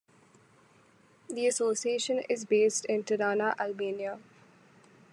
[1.29, 4.17] The Association is based in Tirana, Albania.